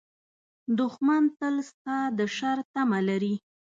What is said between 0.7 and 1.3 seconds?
دښمن